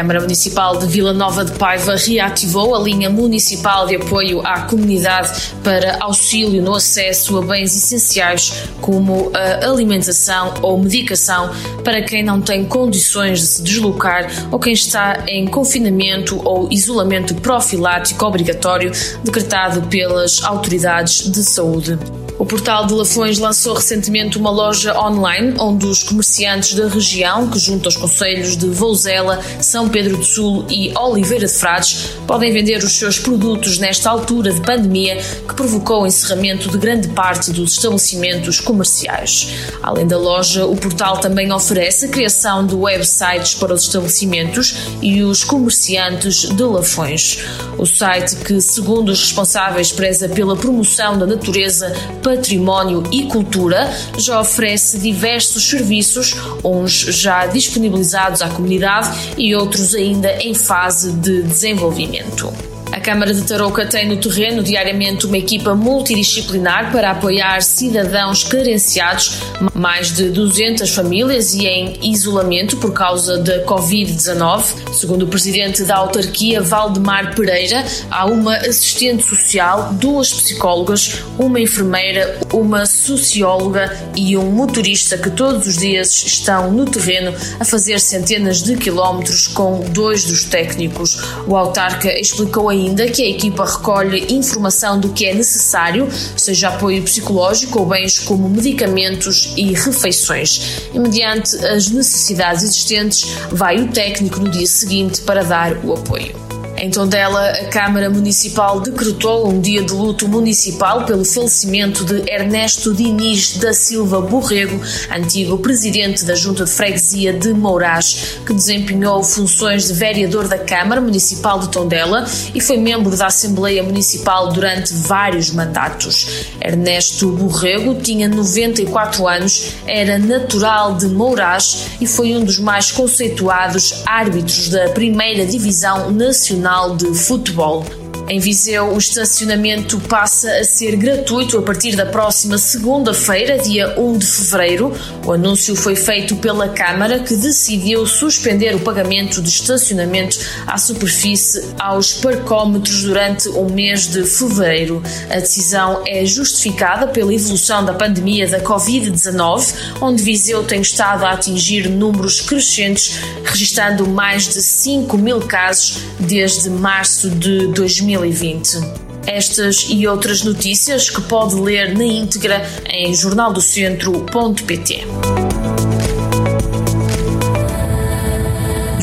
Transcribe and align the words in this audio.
Câmara 0.00 0.20
Municipal 0.20 0.78
de 0.78 0.86
Vila 0.86 1.12
Nova 1.12 1.44
de 1.44 1.52
Paiva 1.52 1.94
reativou 1.94 2.74
a 2.74 2.78
linha 2.78 3.10
municipal 3.10 3.86
de 3.86 3.96
apoio 3.96 4.40
à 4.46 4.62
comunidade 4.62 5.52
para 5.62 5.98
auxílio 6.00 6.62
no 6.62 6.74
acesso 6.74 7.36
a 7.36 7.42
bens 7.42 7.76
essenciais 7.76 8.50
como 8.80 9.30
a 9.34 9.66
alimentação 9.66 10.54
ou 10.62 10.78
medicação 10.78 11.50
para 11.84 12.00
quem 12.00 12.22
não 12.22 12.40
tem 12.40 12.64
condições 12.64 13.40
de 13.40 13.46
se 13.46 13.62
deslocar 13.62 14.26
ou 14.50 14.58
quem 14.58 14.72
está 14.72 15.22
em 15.28 15.46
confinamento 15.46 16.40
ou 16.48 16.72
isolamento 16.72 17.34
profilático 17.34 18.24
obrigatório 18.24 18.90
decretado 19.22 19.82
pelas 19.82 20.42
autoridades 20.42 21.30
de 21.30 21.44
saúde. 21.44 21.98
O 22.40 22.46
portal 22.46 22.86
de 22.86 22.94
Lafões 22.94 23.38
lançou 23.38 23.74
recentemente 23.74 24.38
uma 24.38 24.50
loja 24.50 24.98
online 24.98 25.54
onde 25.58 25.84
os 25.84 26.02
comerciantes 26.02 26.72
da 26.72 26.88
região, 26.88 27.50
que 27.50 27.58
junto 27.58 27.86
aos 27.86 27.96
conselhos 27.98 28.56
de 28.56 28.66
Vouzela, 28.66 29.42
São 29.60 29.90
Pedro 29.90 30.16
do 30.16 30.24
Sul 30.24 30.64
e 30.70 30.90
Oliveira 30.96 31.46
de 31.46 31.52
Frades, 31.52 32.14
podem 32.26 32.50
vender 32.50 32.82
os 32.82 32.98
seus 32.98 33.18
produtos 33.18 33.76
nesta 33.76 34.08
altura 34.08 34.54
de 34.54 34.60
pandemia 34.62 35.18
que 35.46 35.54
provocou 35.54 36.04
o 36.04 36.06
encerramento 36.06 36.70
de 36.70 36.78
grande 36.78 37.08
parte 37.08 37.52
dos 37.52 37.72
estabelecimentos 37.72 38.58
comerciais. 38.58 39.48
Além 39.82 40.06
da 40.06 40.16
loja, 40.16 40.64
o 40.64 40.74
portal 40.74 41.18
também 41.18 41.52
oferece 41.52 42.06
a 42.06 42.08
criação 42.08 42.66
de 42.66 42.74
websites 42.74 43.54
para 43.54 43.74
os 43.74 43.82
estabelecimentos 43.82 44.76
e 45.02 45.22
os 45.22 45.44
comerciantes 45.44 46.48
de 46.48 46.62
Lafões. 46.62 47.44
O 47.76 47.84
site 47.84 48.36
que, 48.36 48.62
segundo 48.62 49.10
os 49.10 49.20
responsáveis, 49.20 49.92
preza 49.92 50.26
pela 50.26 50.56
promoção 50.56 51.18
da 51.18 51.26
natureza 51.26 51.92
património 52.36 53.02
e 53.10 53.24
cultura, 53.24 53.92
já 54.16 54.40
oferece 54.40 54.98
diversos 54.98 55.68
serviços, 55.68 56.36
uns 56.62 56.92
já 56.92 57.46
disponibilizados 57.46 58.40
à 58.40 58.48
comunidade 58.48 59.34
e 59.36 59.52
outros 59.54 59.96
ainda 59.96 60.32
em 60.40 60.54
fase 60.54 61.12
de 61.12 61.42
desenvolvimento. 61.42 62.69
Câmara 63.10 63.34
de 63.34 63.42
Tarouca 63.42 63.84
tem 63.84 64.06
no 64.06 64.18
terreno 64.18 64.62
diariamente 64.62 65.26
uma 65.26 65.36
equipa 65.36 65.74
multidisciplinar 65.74 66.92
para 66.92 67.10
apoiar 67.10 67.60
cidadãos 67.60 68.44
carenciados, 68.44 69.40
mais 69.74 70.14
de 70.14 70.30
200 70.30 70.88
famílias 70.94 71.52
e 71.52 71.66
em 71.66 71.98
isolamento 72.08 72.76
por 72.76 72.92
causa 72.92 73.38
da 73.38 73.64
Covid-19. 73.64 74.92
Segundo 74.92 75.24
o 75.24 75.26
presidente 75.26 75.82
da 75.82 75.96
autarquia, 75.96 76.60
Valdemar 76.60 77.34
Pereira, 77.34 77.84
há 78.08 78.26
uma 78.26 78.54
assistente 78.58 79.24
social, 79.24 79.92
duas 79.94 80.32
psicólogas, 80.32 81.24
uma 81.36 81.58
enfermeira, 81.58 82.38
uma 82.52 82.86
socióloga 82.86 83.92
e 84.14 84.36
um 84.36 84.52
motorista 84.52 85.18
que 85.18 85.30
todos 85.30 85.66
os 85.66 85.78
dias 85.78 86.22
estão 86.24 86.70
no 86.70 86.84
terreno 86.84 87.34
a 87.58 87.64
fazer 87.64 87.98
centenas 87.98 88.62
de 88.62 88.76
quilómetros 88.76 89.48
com 89.48 89.80
dois 89.90 90.26
dos 90.26 90.44
técnicos. 90.44 91.20
O 91.48 91.56
autarca 91.56 92.16
explicou 92.16 92.68
ainda 92.68 92.99
ainda 93.00 93.12
que 93.12 93.22
a 93.22 93.28
equipa 93.28 93.64
recolhe 93.64 94.26
informação 94.34 95.00
do 95.00 95.10
que 95.10 95.26
é 95.26 95.34
necessário, 95.34 96.08
seja 96.36 96.68
apoio 96.68 97.02
psicológico 97.02 97.80
ou 97.80 97.86
bens 97.86 98.18
como 98.18 98.48
medicamentos 98.48 99.54
e 99.56 99.72
refeições. 99.72 100.82
E 100.92 100.98
mediante 100.98 101.56
as 101.66 101.90
necessidades 101.90 102.62
existentes, 102.62 103.24
vai 103.50 103.80
o 103.80 103.88
técnico 103.88 104.40
no 104.40 104.50
dia 104.50 104.66
seguinte 104.66 105.22
para 105.22 105.42
dar 105.42 105.84
o 105.84 105.94
apoio. 105.94 106.49
Em 106.82 106.88
Tondela, 106.88 107.50
a 107.50 107.66
Câmara 107.66 108.08
Municipal 108.08 108.80
decretou 108.80 109.46
um 109.46 109.60
dia 109.60 109.82
de 109.82 109.92
luto 109.92 110.26
municipal 110.26 111.04
pelo 111.04 111.26
falecimento 111.26 112.06
de 112.06 112.22
Ernesto 112.26 112.94
Diniz 112.94 113.58
da 113.58 113.74
Silva 113.74 114.22
Borrego, 114.22 114.80
antigo 115.14 115.58
presidente 115.58 116.24
da 116.24 116.34
Junta 116.34 116.64
de 116.64 116.70
Freguesia 116.70 117.34
de 117.34 117.52
Mourás, 117.52 118.38
que 118.46 118.54
desempenhou 118.54 119.22
funções 119.22 119.88
de 119.88 119.92
vereador 119.92 120.48
da 120.48 120.56
Câmara 120.56 121.02
Municipal 121.02 121.58
de 121.58 121.68
Tondela 121.68 122.24
e 122.54 122.62
foi 122.62 122.78
membro 122.78 123.14
da 123.14 123.26
Assembleia 123.26 123.82
Municipal 123.82 124.50
durante 124.50 124.94
vários 124.94 125.50
mandatos. 125.50 126.46
Ernesto 126.62 127.28
Borrego 127.32 127.96
tinha 127.96 128.26
94 128.26 129.28
anos, 129.28 129.74
era 129.86 130.18
natural 130.18 130.94
de 130.94 131.08
Mourás 131.08 131.88
e 132.00 132.06
foi 132.06 132.34
um 132.34 132.42
dos 132.42 132.58
mais 132.58 132.90
conceituados 132.90 134.02
árbitros 134.06 134.70
da 134.70 134.88
primeira 134.88 135.44
divisão 135.44 136.10
nacional 136.10 136.69
Nacional 136.70 136.96
de 136.96 137.12
Futebol. 137.12 137.99
Em 138.30 138.38
Viseu, 138.38 138.94
o 138.94 138.96
estacionamento 138.96 139.98
passa 140.02 140.48
a 140.58 140.62
ser 140.62 140.94
gratuito 140.94 141.58
a 141.58 141.62
partir 141.62 141.96
da 141.96 142.06
próxima 142.06 142.58
segunda-feira, 142.58 143.58
dia 143.58 143.98
1 143.98 144.18
de 144.18 144.24
fevereiro. 144.24 144.96
O 145.26 145.32
anúncio 145.32 145.74
foi 145.74 145.96
feito 145.96 146.36
pela 146.36 146.68
Câmara, 146.68 147.18
que 147.18 147.34
decidiu 147.34 148.06
suspender 148.06 148.72
o 148.76 148.78
pagamento 148.78 149.42
de 149.42 149.48
estacionamento 149.48 150.38
à 150.64 150.78
superfície 150.78 151.74
aos 151.76 152.12
parcómetros 152.12 153.02
durante 153.02 153.48
o 153.48 153.68
mês 153.68 154.06
de 154.06 154.22
fevereiro. 154.22 155.02
A 155.28 155.40
decisão 155.40 156.04
é 156.06 156.24
justificada 156.24 157.08
pela 157.08 157.34
evolução 157.34 157.84
da 157.84 157.94
pandemia 157.94 158.46
da 158.46 158.60
Covid-19, 158.60 159.74
onde 160.00 160.22
Viseu 160.22 160.62
tem 160.62 160.80
estado 160.80 161.24
a 161.24 161.32
atingir 161.32 161.88
números 161.88 162.40
crescentes, 162.40 163.18
registando 163.42 164.06
mais 164.06 164.46
de 164.46 164.62
5 164.62 165.18
mil 165.18 165.40
casos 165.40 165.98
desde 166.20 166.70
março 166.70 167.28
de 167.28 167.66
2020. 167.66 168.19
2020. 168.20 168.78
Estas 169.26 169.86
e 169.88 170.06
outras 170.06 170.42
notícias 170.42 171.08
que 171.08 171.22
pode 171.22 171.54
ler 171.54 171.96
na 171.96 172.04
íntegra 172.04 172.62
em 172.88 173.14
jornaldocentro.pt. 173.14 175.06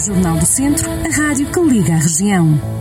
Jornal 0.06 0.38
do 0.38 0.46
Centro, 0.46 0.90
a 0.90 1.10
rádio 1.10 1.48
que 1.48 1.60
liga 1.60 1.94
a 1.94 1.98
região. 1.98 2.77